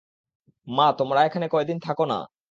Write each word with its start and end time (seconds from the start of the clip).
মা, 0.67 0.87
তোমরা 0.99 1.19
এখানে 1.23 1.45
কয়েকদিন 1.47 1.77
থাকো 1.79 2.03
না? 2.05 2.17